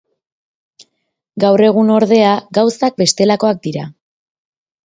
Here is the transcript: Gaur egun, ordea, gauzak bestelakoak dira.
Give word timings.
Gaur 1.43 1.63
egun, 1.67 1.93
ordea, 1.97 2.31
gauzak 2.59 2.99
bestelakoak 3.03 3.63
dira. 3.69 3.89